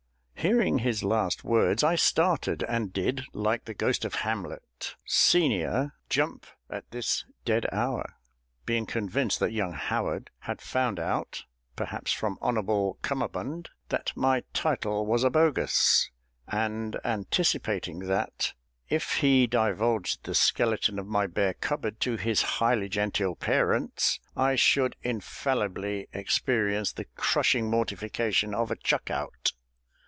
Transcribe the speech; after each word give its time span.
Hearing 0.41 0.79
his 0.79 1.03
last 1.03 1.43
words, 1.43 1.83
I 1.83 1.93
started, 1.93 2.63
and 2.63 2.91
did, 2.91 3.21
like 3.31 3.65
the 3.65 3.75
ghost 3.75 4.03
of 4.03 4.15
Hamlet, 4.25 4.95
Senior, 5.05 5.93
"jump 6.09 6.47
at 6.67 6.89
this 6.89 7.25
dead 7.45 7.67
hour," 7.71 8.15
being 8.65 8.87
convinced 8.87 9.39
that 9.39 9.51
young 9.51 9.73
HOWARD 9.73 10.31
had 10.39 10.59
found 10.59 10.99
out 10.99 11.43
(perhaps 11.75 12.11
from 12.11 12.39
Hon'ble 12.41 12.97
CUMMERBUND) 13.03 13.69
that 13.89 14.13
my 14.15 14.41
title 14.51 15.05
was 15.05 15.23
a 15.23 15.29
bogus, 15.29 16.09
and 16.47 16.97
anticipating 17.05 17.99
that, 18.07 18.53
if 18.89 19.17
he 19.17 19.45
divulged 19.45 20.23
the 20.23 20.33
skeleton 20.33 20.97
of 20.97 21.05
my 21.05 21.27
bare 21.27 21.53
cupboard 21.53 21.99
to 21.99 22.17
his 22.17 22.41
highly 22.57 22.89
genteel 22.89 23.35
parents, 23.35 24.19
I 24.35 24.55
should 24.55 24.95
infallibly 25.03 26.07
experience 26.13 26.91
the 26.93 27.05
crushing 27.15 27.69
mortification 27.69 28.55
of 28.55 28.71
a 28.71 28.75
chuck 28.75 29.11
out. 29.11 29.51